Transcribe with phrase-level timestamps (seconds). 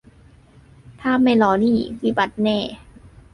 [1.01, 2.57] ถ้าไม่รอนี่วิบัติแน่